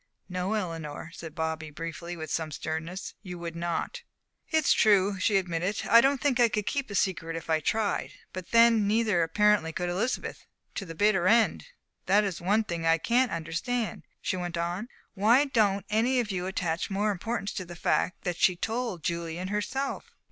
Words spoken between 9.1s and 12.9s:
apparently could Elizabeth to the bitter end. That is one thing